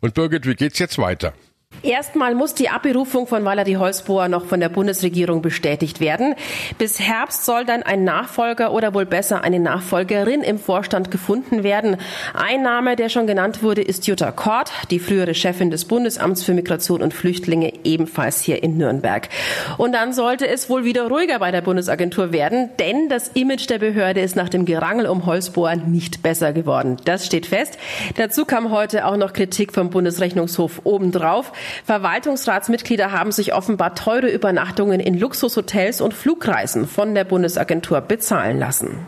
Und 0.00 0.14
Birgit, 0.14 0.46
wie 0.46 0.54
geht's 0.54 0.78
jetzt 0.78 0.96
weiter? 0.96 1.34
Erstmal 1.82 2.36
muss 2.36 2.54
die 2.54 2.68
Abberufung 2.68 3.26
von 3.26 3.44
Valerie 3.44 3.76
Holzbohr 3.76 4.28
noch 4.28 4.44
von 4.44 4.60
der 4.60 4.68
Bundesregierung 4.68 5.42
bestätigt 5.42 5.98
werden. 5.98 6.36
Bis 6.78 7.00
Herbst 7.00 7.44
soll 7.44 7.64
dann 7.64 7.82
ein 7.82 8.04
Nachfolger 8.04 8.72
oder 8.72 8.94
wohl 8.94 9.04
besser 9.04 9.42
eine 9.42 9.58
Nachfolgerin 9.58 10.42
im 10.42 10.60
Vorstand 10.60 11.10
gefunden 11.10 11.64
werden. 11.64 11.96
Ein 12.34 12.62
Name, 12.62 12.94
der 12.94 13.08
schon 13.08 13.26
genannt 13.26 13.64
wurde, 13.64 13.82
ist 13.82 14.06
Jutta 14.06 14.30
Kort, 14.30 14.70
die 14.92 15.00
frühere 15.00 15.34
Chefin 15.34 15.72
des 15.72 15.86
Bundesamts 15.86 16.44
für 16.44 16.54
Migration 16.54 17.02
und 17.02 17.14
Flüchtlinge, 17.14 17.72
ebenfalls 17.82 18.40
hier 18.40 18.62
in 18.62 18.76
Nürnberg. 18.76 19.28
Und 19.76 19.92
dann 19.92 20.12
sollte 20.12 20.46
es 20.46 20.70
wohl 20.70 20.84
wieder 20.84 21.08
ruhiger 21.08 21.40
bei 21.40 21.50
der 21.50 21.62
Bundesagentur 21.62 22.30
werden, 22.30 22.70
denn 22.78 23.08
das 23.08 23.26
Image 23.34 23.68
der 23.68 23.80
Behörde 23.80 24.20
ist 24.20 24.36
nach 24.36 24.48
dem 24.48 24.66
Gerangel 24.66 25.06
um 25.06 25.26
Holzbohr 25.26 25.74
nicht 25.74 26.22
besser 26.22 26.52
geworden. 26.52 26.98
Das 27.06 27.26
steht 27.26 27.46
fest. 27.46 27.76
Dazu 28.14 28.44
kam 28.44 28.70
heute 28.70 29.04
auch 29.04 29.16
noch 29.16 29.32
Kritik 29.32 29.72
vom 29.72 29.90
Bundesrechnungshof 29.90 30.82
obendrauf. 30.84 31.52
Verwaltungsratsmitglieder 31.84 33.12
haben 33.12 33.32
sich 33.32 33.54
offenbar 33.54 33.94
teure 33.94 34.28
Übernachtungen 34.28 35.00
in 35.00 35.18
Luxushotels 35.18 36.00
und 36.00 36.14
Flugreisen 36.14 36.86
von 36.86 37.14
der 37.14 37.24
Bundesagentur 37.24 38.00
bezahlen 38.00 38.58
lassen. 38.58 39.06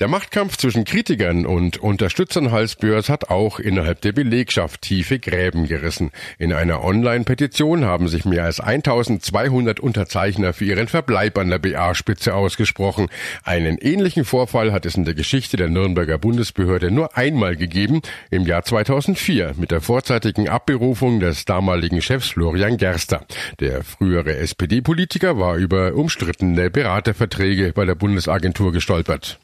Der 0.00 0.08
Machtkampf 0.08 0.56
zwischen 0.56 0.84
Kritikern 0.84 1.44
und 1.44 1.76
Unterstützern 1.76 2.52
Halsbörs 2.52 3.10
hat 3.10 3.28
auch 3.28 3.58
innerhalb 3.58 4.00
der 4.00 4.12
Belegschaft 4.12 4.80
tiefe 4.80 5.18
Gräben 5.18 5.66
gerissen. 5.66 6.10
In 6.38 6.54
einer 6.54 6.82
Online-Petition 6.82 7.84
haben 7.84 8.08
sich 8.08 8.24
mehr 8.24 8.44
als 8.44 8.60
1200 8.60 9.78
Unterzeichner 9.78 10.54
für 10.54 10.64
ihren 10.64 10.88
Verbleib 10.88 11.36
an 11.36 11.50
der 11.50 11.58
BA-Spitze 11.58 12.34
ausgesprochen. 12.34 13.08
Einen 13.44 13.76
ähnlichen 13.76 14.24
Vorfall 14.24 14.72
hat 14.72 14.86
es 14.86 14.94
in 14.94 15.04
der 15.04 15.12
Geschichte 15.12 15.58
der 15.58 15.68
Nürnberger 15.68 16.16
Bundesbehörde 16.16 16.90
nur 16.90 17.18
einmal 17.18 17.56
gegeben, 17.56 18.00
im 18.30 18.46
Jahr 18.46 18.64
2004 18.64 19.52
mit 19.58 19.70
der 19.70 19.82
vorzeitigen 19.82 20.48
Abberufung 20.48 21.20
des 21.20 21.44
damaligen 21.44 22.00
Chefs 22.00 22.30
Florian 22.30 22.78
Gerster. 22.78 23.26
Der 23.60 23.84
frühere 23.84 24.34
SPD-Politiker 24.38 25.38
war 25.38 25.56
über 25.56 25.92
umstrittene 25.92 26.70
Beraterverträge 26.70 27.74
bei 27.74 27.84
der 27.84 27.96
Bundesagentur 27.96 28.72
gestolpert. 28.72 29.38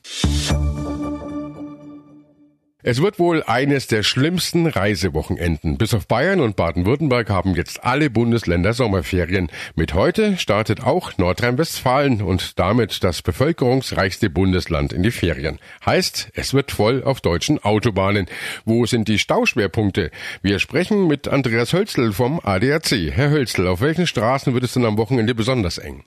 Es 2.88 3.02
wird 3.02 3.18
wohl 3.18 3.42
eines 3.42 3.88
der 3.88 4.04
schlimmsten 4.04 4.68
Reisewochenenden. 4.68 5.76
Bis 5.76 5.92
auf 5.92 6.06
Bayern 6.06 6.38
und 6.38 6.54
Baden-Württemberg 6.54 7.28
haben 7.30 7.56
jetzt 7.56 7.82
alle 7.82 8.10
Bundesländer 8.10 8.74
Sommerferien. 8.74 9.50
Mit 9.74 9.92
heute 9.92 10.38
startet 10.38 10.84
auch 10.84 11.18
Nordrhein-Westfalen 11.18 12.22
und 12.22 12.60
damit 12.60 13.02
das 13.02 13.22
bevölkerungsreichste 13.22 14.30
Bundesland 14.30 14.92
in 14.92 15.02
die 15.02 15.10
Ferien. 15.10 15.58
Heißt, 15.84 16.30
es 16.34 16.54
wird 16.54 16.70
voll 16.70 17.02
auf 17.02 17.20
deutschen 17.20 17.60
Autobahnen. 17.60 18.26
Wo 18.64 18.86
sind 18.86 19.08
die 19.08 19.18
Stauschwerpunkte? 19.18 20.12
Wir 20.40 20.60
sprechen 20.60 21.08
mit 21.08 21.26
Andreas 21.26 21.72
Hölzl 21.72 22.12
vom 22.12 22.38
ADAC. 22.40 23.10
Herr 23.10 23.30
Hölzl, 23.30 23.66
auf 23.66 23.80
welchen 23.80 24.06
Straßen 24.06 24.54
wird 24.54 24.62
es 24.62 24.74
denn 24.74 24.84
am 24.84 24.96
Wochenende 24.96 25.34
besonders 25.34 25.78
eng? 25.78 26.04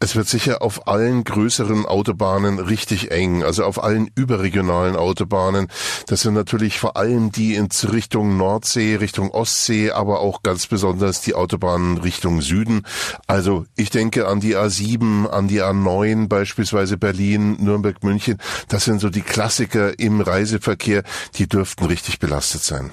Es 0.00 0.14
wird 0.14 0.28
sicher 0.28 0.62
auf 0.62 0.86
allen 0.86 1.24
größeren 1.24 1.84
Autobahnen 1.84 2.60
richtig 2.60 3.10
eng, 3.10 3.42
also 3.42 3.64
auf 3.64 3.82
allen 3.82 4.08
überregionalen 4.14 4.94
Autobahnen. 4.94 5.66
Das 6.06 6.20
sind 6.20 6.34
natürlich 6.34 6.78
vor 6.78 6.96
allem 6.96 7.32
die 7.32 7.56
in 7.56 7.68
Richtung 7.92 8.36
Nordsee, 8.36 8.94
Richtung 8.94 9.32
Ostsee, 9.32 9.90
aber 9.90 10.20
auch 10.20 10.44
ganz 10.44 10.68
besonders 10.68 11.20
die 11.20 11.34
Autobahnen 11.34 11.98
Richtung 11.98 12.42
Süden. 12.42 12.82
Also 13.26 13.66
ich 13.76 13.90
denke 13.90 14.28
an 14.28 14.38
die 14.38 14.56
A7, 14.56 15.26
an 15.26 15.48
die 15.48 15.62
A9, 15.62 16.28
beispielsweise 16.28 16.96
Berlin, 16.96 17.56
Nürnberg, 17.58 18.04
München. 18.04 18.38
Das 18.68 18.84
sind 18.84 19.00
so 19.00 19.10
die 19.10 19.22
Klassiker 19.22 19.98
im 19.98 20.20
Reiseverkehr, 20.20 21.02
die 21.34 21.48
dürften 21.48 21.86
richtig 21.86 22.20
belastet 22.20 22.62
sein. 22.62 22.92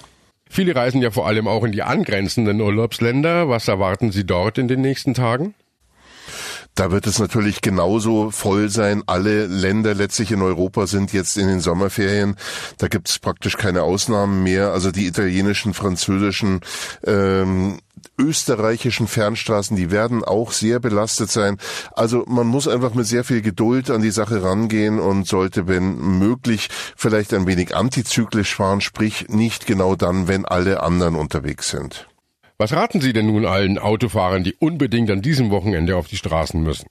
Viele 0.50 0.76
reisen 0.76 1.04
ja 1.04 1.12
vor 1.12 1.28
allem 1.28 1.48
auch 1.48 1.64
in 1.64 1.72
die 1.72 1.84
angrenzenden 1.84 2.62
Urlaubsländer. 2.62 3.48
Was 3.48 3.68
erwarten 3.68 4.12
Sie 4.12 4.26
dort 4.26 4.58
in 4.58 4.68
den 4.68 4.82
nächsten 4.82 5.14
Tagen? 5.14 5.54
Da 6.76 6.92
wird 6.92 7.08
es 7.08 7.20
natürlich 7.20 7.62
genauso 7.62 8.32
voll 8.32 8.70
sein. 8.70 9.04
Alle 9.08 9.48
Länder 9.48 9.94
letztlich 9.94 10.32
in 10.32 10.42
Europa 10.42 10.88
sind 10.88 11.14
jetzt 11.14 11.38
in 11.38 11.48
den 11.48 11.60
Sommerferien. 11.60 12.36
Da 12.78 12.88
gibt 12.88 13.10
es 13.10 13.20
praktisch 13.20 13.58
keine 13.58 13.84
Ausnahmen 13.84 14.44
mehr. 14.44 14.72
Also 14.72 14.92
die 14.92 15.08
italienischen, 15.08 15.74
französischen, 15.74 16.62
ähm, 17.06 17.80
österreichischen 18.18 19.08
Fernstraßen, 19.08 19.76
die 19.76 19.92
werden 19.92 20.24
auch 20.24 20.52
sehr 20.52 20.80
belastet 20.80 21.30
sein. 21.32 21.58
Also 21.94 22.24
man 22.28 22.48
muss 22.48 22.68
einfach 22.68 22.94
mit 22.94 23.08
sehr 23.08 23.24
viel 23.24 23.42
Geduld 23.42 23.90
an 23.90 24.02
die 24.02 24.12
Sache 24.12 24.44
rangehen 24.44 25.00
und 25.00 25.28
sollte, 25.28 25.68
wenn 25.68 25.98
möglich, 26.20 26.70
vielleicht 26.96 27.34
ein 27.34 27.48
wenig 27.48 27.76
antizyklisch 27.76 28.56
fahren, 28.56 28.82
sprich 28.82 29.28
nicht 29.30 29.66
genau 29.66 29.96
dann, 29.96 30.28
wenn 30.28 30.46
alle 30.46 30.82
anderen 30.82 31.16
unterwegs 31.16 31.70
sind. 31.70 32.08
Was 32.58 32.72
raten 32.72 33.02
Sie 33.02 33.12
denn 33.12 33.28
nun 33.28 33.46
allen 33.46 33.78
Autofahrern, 33.78 34.44
die 34.44 34.56
unbedingt 34.56 35.12
an 35.12 35.22
diesem 35.22 35.52
Wochenende 35.52 35.98
auf 35.98 36.08
die 36.08 36.16
Straßen 36.16 36.62
müssen? 36.62 36.88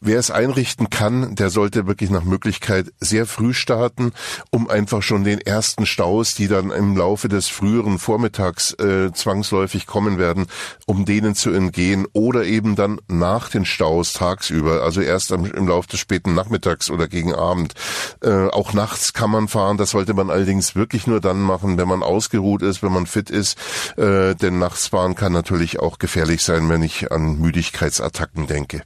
Wer 0.00 0.20
es 0.20 0.30
einrichten 0.30 0.90
kann, 0.90 1.34
der 1.34 1.50
sollte 1.50 1.88
wirklich 1.88 2.10
nach 2.10 2.22
Möglichkeit 2.22 2.92
sehr 3.00 3.26
früh 3.26 3.52
starten, 3.52 4.12
um 4.50 4.70
einfach 4.70 5.02
schon 5.02 5.24
den 5.24 5.40
ersten 5.40 5.86
Staus, 5.86 6.36
die 6.36 6.46
dann 6.46 6.70
im 6.70 6.96
Laufe 6.96 7.28
des 7.28 7.48
früheren 7.48 7.98
Vormittags 7.98 8.74
äh, 8.74 9.12
zwangsläufig 9.12 9.88
kommen 9.88 10.18
werden, 10.18 10.46
um 10.86 11.04
denen 11.04 11.34
zu 11.34 11.50
entgehen 11.50 12.06
oder 12.12 12.44
eben 12.44 12.76
dann 12.76 13.00
nach 13.08 13.48
den 13.48 13.64
Staus 13.64 14.12
tagsüber, 14.12 14.84
also 14.84 15.00
erst 15.00 15.32
am, 15.32 15.44
im 15.46 15.66
Laufe 15.66 15.88
des 15.88 15.98
späten 15.98 16.32
Nachmittags 16.32 16.90
oder 16.90 17.08
gegen 17.08 17.34
Abend. 17.34 17.74
Äh, 18.22 18.46
auch 18.50 18.72
nachts 18.72 19.14
kann 19.14 19.32
man 19.32 19.48
fahren, 19.48 19.78
das 19.78 19.90
sollte 19.90 20.14
man 20.14 20.30
allerdings 20.30 20.76
wirklich 20.76 21.08
nur 21.08 21.20
dann 21.20 21.40
machen, 21.40 21.76
wenn 21.76 21.88
man 21.88 22.04
ausgeruht 22.04 22.62
ist, 22.62 22.84
wenn 22.84 22.92
man 22.92 23.06
fit 23.06 23.30
ist, 23.30 23.58
äh, 23.96 24.36
denn 24.36 24.60
nachts 24.60 24.86
fahren 24.86 25.16
kann 25.16 25.32
natürlich 25.32 25.80
auch 25.80 25.98
gefährlich 25.98 26.44
sein, 26.44 26.68
wenn 26.68 26.84
ich 26.84 27.10
an 27.10 27.40
Müdigkeitsattacken 27.40 28.46
denke. 28.46 28.82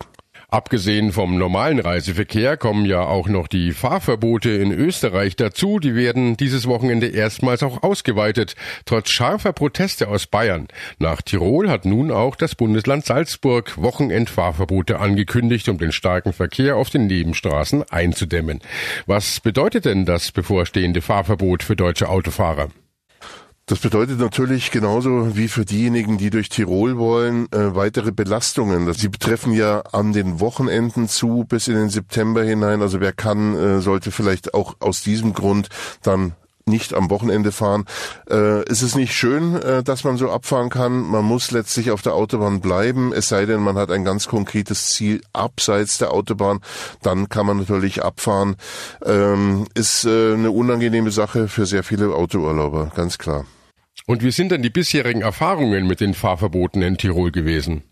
Abgesehen 0.53 1.13
vom 1.13 1.39
normalen 1.39 1.79
Reiseverkehr 1.79 2.59
kommen 2.59 2.85
ja 2.85 3.07
auch 3.07 3.27
noch 3.27 3.49
die 3.49 3.73
Fahrverbote 3.73 4.51
in 4.51 4.71
Österreich 4.71 5.35
dazu. 5.35 5.79
Die 5.79 5.95
werden 5.95 6.37
dieses 6.37 6.67
Wochenende 6.67 7.07
erstmals 7.07 7.63
auch 7.63 7.83
ausgeweitet, 7.83 8.55
trotz 8.85 9.09
scharfer 9.09 9.55
Proteste 9.55 10.09
aus 10.09 10.27
Bayern. 10.27 10.69
Nach 10.99 11.23
Tirol 11.23 11.71
hat 11.71 11.87
nun 11.87 12.11
auch 12.11 12.37
das 12.37 12.55
Bundesland 12.55 13.07
Salzburg 13.07 13.79
Wochenendfahrverbote 13.79 15.01
angekündigt, 15.01 15.71
um 15.71 15.79
den 15.79 15.91
starken 15.91 16.35
Verkehr 16.35 16.77
auf 16.77 16.91
den 16.91 17.07
Nebenstraßen 17.07 17.85
einzudämmen. 17.91 18.61
Was 19.07 19.41
bedeutet 19.41 19.87
denn 19.87 20.05
das 20.05 20.33
bevorstehende 20.33 21.01
Fahrverbot 21.01 21.63
für 21.63 21.77
deutsche 21.77 22.11
Autofahrer? 22.11 22.69
Das 23.73 23.81
bedeutet 23.81 24.19
natürlich 24.19 24.71
genauso 24.71 25.35
wie 25.35 25.49
für 25.49 25.65
diejenigen, 25.65 26.19
die 26.19 26.29
durch 26.29 26.51
Tirol 26.51 26.99
wollen, 26.99 27.51
äh, 27.53 27.75
weitere 27.75 28.13
Belastungen. 28.13 28.93
Sie 28.93 29.09
betreffen 29.09 29.55
ja 29.55 29.81
an 29.93 30.13
den 30.13 30.41
Wochenenden 30.41 31.09
zu 31.09 31.47
bis 31.49 31.69
in 31.69 31.77
den 31.77 31.89
September 31.89 32.45
hinein. 32.45 32.83
Also 32.83 33.01
wer 33.01 33.15
kann, 33.15 33.57
äh, 33.57 33.81
sollte 33.81 34.11
vielleicht 34.11 34.53
auch 34.53 34.77
aus 34.81 35.01
diesem 35.01 35.33
Grund 35.33 35.71
dann 36.03 36.35
nicht 36.67 36.93
am 36.93 37.09
Wochenende 37.09 37.51
fahren. 37.51 37.87
Äh, 38.29 38.61
es 38.69 38.83
ist 38.83 38.95
nicht 38.95 39.15
schön, 39.15 39.57
äh, 39.63 39.83
dass 39.83 40.05
man 40.05 40.19
so 40.19 40.31
abfahren 40.31 40.69
kann. 40.69 41.01
Man 41.01 41.25
muss 41.25 41.51
letztlich 41.51 41.93
auf 41.93 42.03
der 42.03 42.13
Autobahn 42.13 42.61
bleiben, 42.61 43.15
es 43.15 43.31
sei 43.31 43.47
denn, 43.47 43.61
man 43.61 43.77
hat 43.77 43.91
ein 43.91 44.05
ganz 44.05 44.29
konkretes 44.29 44.91
Ziel 44.91 45.23
abseits 45.33 45.97
der 45.97 46.13
Autobahn. 46.13 46.61
Dann 47.01 47.31
kann 47.31 47.47
man 47.47 47.57
natürlich 47.57 48.05
abfahren. 48.05 48.57
Ähm, 49.03 49.67
ist 49.73 50.05
äh, 50.05 50.35
eine 50.35 50.51
unangenehme 50.51 51.11
Sache 51.11 51.49
für 51.49 51.65
sehr 51.65 51.83
viele 51.83 52.15
Autourlauber, 52.15 52.93
ganz 52.95 53.17
klar. 53.17 53.47
Und 54.07 54.23
wie 54.23 54.33
sind 54.33 54.51
denn 54.51 54.63
die 54.63 54.71
bisherigen 54.71 55.23
Erfahrungen 55.23 55.87
mit 55.87 56.01
den 56.01 56.15
Fahrverboten 56.15 56.83
in 56.83 56.97
Tirol 56.97 57.31
gewesen? 57.31 57.83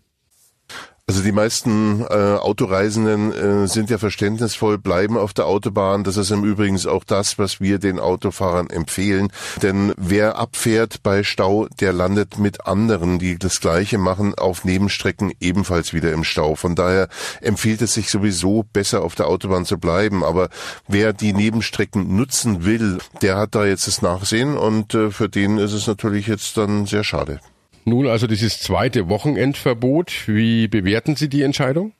Also 1.11 1.23
die 1.23 1.33
meisten 1.33 2.05
äh, 2.09 2.37
Autoreisenden 2.37 3.33
äh, 3.33 3.67
sind 3.67 3.89
ja 3.89 3.97
verständnisvoll, 3.97 4.77
bleiben 4.77 5.17
auf 5.17 5.33
der 5.33 5.45
Autobahn. 5.45 6.05
Das 6.05 6.15
ist 6.15 6.31
im 6.31 6.45
Übrigen 6.45 6.79
auch 6.87 7.03
das, 7.03 7.37
was 7.37 7.59
wir 7.59 7.79
den 7.79 7.99
Autofahrern 7.99 8.69
empfehlen. 8.69 9.27
Denn 9.61 9.91
wer 9.97 10.37
abfährt 10.37 11.03
bei 11.03 11.23
Stau, 11.23 11.67
der 11.81 11.91
landet 11.91 12.39
mit 12.39 12.65
anderen, 12.65 13.19
die 13.19 13.37
das 13.37 13.59
Gleiche 13.59 13.97
machen, 13.97 14.35
auf 14.35 14.63
Nebenstrecken 14.63 15.33
ebenfalls 15.41 15.93
wieder 15.93 16.13
im 16.13 16.23
Stau. 16.23 16.55
Von 16.55 16.75
daher 16.75 17.09
empfiehlt 17.41 17.81
es 17.81 17.93
sich 17.93 18.09
sowieso 18.09 18.63
besser 18.71 19.03
auf 19.03 19.13
der 19.15 19.27
Autobahn 19.27 19.65
zu 19.65 19.79
bleiben. 19.79 20.23
Aber 20.23 20.47
wer 20.87 21.11
die 21.11 21.33
Nebenstrecken 21.33 22.15
nutzen 22.15 22.63
will, 22.63 22.99
der 23.21 23.35
hat 23.35 23.53
da 23.53 23.65
jetzt 23.65 23.85
das 23.85 24.01
Nachsehen 24.01 24.57
und 24.57 24.93
äh, 24.93 25.11
für 25.11 25.27
den 25.27 25.57
ist 25.57 25.73
es 25.73 25.87
natürlich 25.87 26.27
jetzt 26.27 26.55
dann 26.55 26.85
sehr 26.85 27.03
schade. 27.03 27.41
Nun 27.83 28.07
also 28.07 28.27
dieses 28.27 28.59
zweite 28.59 29.09
Wochenendverbot. 29.09 30.27
Wie 30.27 30.67
bewerten 30.67 31.15
Sie 31.15 31.29
die 31.29 31.41
Entscheidung? 31.41 31.93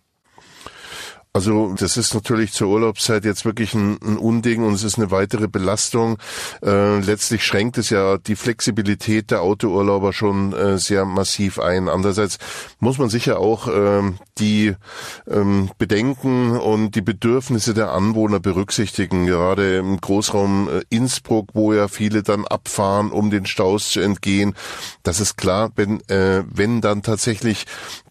Also 1.34 1.74
das 1.80 1.96
ist 1.96 2.14
natürlich 2.14 2.52
zur 2.52 2.68
Urlaubszeit 2.68 3.24
jetzt 3.24 3.46
wirklich 3.46 3.74
ein, 3.74 3.98
ein 4.04 4.18
Unding 4.18 4.66
und 4.66 4.74
es 4.74 4.84
ist 4.84 4.98
eine 4.98 5.12
weitere 5.12 5.48
Belastung. 5.48 6.18
Äh, 6.62 7.00
letztlich 7.00 7.46
schränkt 7.46 7.78
es 7.78 7.90
ja 7.90 8.18
die 8.18 8.36
Flexibilität 8.36 9.32
der 9.32 9.42
Autourlauber 9.42 10.12
schon 10.12 10.52
äh, 10.52 10.78
sehr 10.78 11.06
massiv 11.06 11.58
ein. 11.58 11.88
Andererseits 11.88 12.38
muss 12.80 12.98
man 12.98 13.08
sicher 13.08 13.40
auch 13.40 13.70
äh, 13.70 14.12
die 14.42 14.76
ähm, 15.30 15.70
Bedenken 15.78 16.58
und 16.58 16.96
die 16.96 17.02
Bedürfnisse 17.02 17.74
der 17.74 17.92
Anwohner 17.92 18.40
berücksichtigen. 18.40 19.26
Gerade 19.26 19.78
im 19.78 20.02
Großraum 20.02 20.68
äh, 20.70 20.82
Innsbruck, 20.90 21.50
wo 21.54 21.74
ja 21.74 21.88
viele 21.88 22.24
dann 22.24 22.46
abfahren, 22.46 23.12
um 23.12 23.30
den 23.30 23.46
Staus 23.46 23.92
zu 23.92 24.02
entgehen. 24.02 24.56
Das 25.04 25.20
ist 25.20 25.38
klar, 25.38 25.72
wenn, 25.76 26.02
äh, 26.10 26.44
wenn 26.50 26.82
dann 26.82 27.04
tatsächlich 27.04 27.66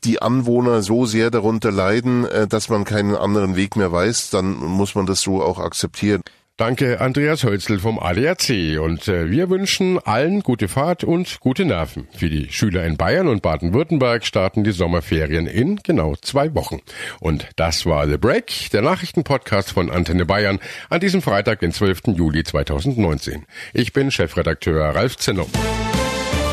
die 0.04 0.22
Anwohner 0.22 0.82
so 0.82 1.04
sehr 1.04 1.30
darunter 1.30 1.72
leiden, 1.72 2.24
äh, 2.24 2.46
dass 2.46 2.68
man 2.68 2.84
keinen 2.84 3.16
anderen 3.16 3.56
Weg 3.56 3.76
mehr 3.76 3.92
weiß, 3.92 4.30
dann 4.30 4.54
muss 4.54 4.94
man 4.94 5.06
das 5.06 5.20
so 5.20 5.42
auch 5.42 5.58
akzeptieren. 5.58 6.22
Danke, 6.60 7.00
Andreas 7.00 7.42
Hölzel 7.42 7.78
vom 7.78 7.98
ADAC. 7.98 8.78
Und 8.82 9.08
äh, 9.08 9.30
wir 9.30 9.48
wünschen 9.48 9.98
allen 9.98 10.42
gute 10.42 10.68
Fahrt 10.68 11.04
und 11.04 11.40
gute 11.40 11.64
Nerven. 11.64 12.06
Für 12.14 12.28
die 12.28 12.52
Schüler 12.52 12.84
in 12.84 12.98
Bayern 12.98 13.28
und 13.28 13.40
Baden-Württemberg 13.40 14.26
starten 14.26 14.62
die 14.62 14.72
Sommerferien 14.72 15.46
in 15.46 15.76
genau 15.76 16.16
zwei 16.16 16.54
Wochen. 16.54 16.82
Und 17.18 17.48
das 17.56 17.86
war 17.86 18.06
The 18.06 18.18
Break, 18.18 18.68
der 18.74 18.82
Nachrichtenpodcast 18.82 19.72
von 19.72 19.90
Antenne 19.90 20.26
Bayern 20.26 20.58
an 20.90 21.00
diesem 21.00 21.22
Freitag, 21.22 21.60
den 21.60 21.72
12. 21.72 22.08
Juli 22.08 22.44
2019. 22.44 23.46
Ich 23.72 23.94
bin 23.94 24.10
Chefredakteur 24.10 24.94
Ralf 24.94 25.16
Zinno. 25.16 25.46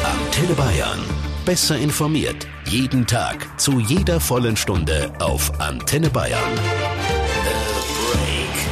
Antenne 0.06 0.54
Bayern. 0.54 1.02
Besser 1.46 1.78
informiert. 1.78 2.48
Jeden 2.64 3.08
Tag. 3.08 3.60
Zu 3.60 3.82
jeder 3.82 4.22
vollen 4.22 4.56
Stunde 4.56 5.12
auf 5.20 5.60
Antenne 5.60 6.10
Bayern. 6.10 6.97